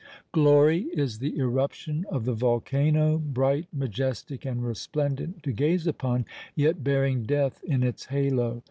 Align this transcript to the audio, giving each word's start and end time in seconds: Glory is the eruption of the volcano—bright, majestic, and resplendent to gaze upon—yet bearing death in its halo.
Glory 0.31 0.87
is 0.93 1.19
the 1.19 1.37
eruption 1.37 2.07
of 2.09 2.25
the 2.25 2.33
volcano—bright, 2.33 3.67
majestic, 3.71 4.45
and 4.45 4.65
resplendent 4.65 5.43
to 5.43 5.51
gaze 5.51 5.85
upon—yet 5.85 6.83
bearing 6.83 7.21
death 7.21 7.63
in 7.63 7.83
its 7.83 8.05
halo. 8.05 8.59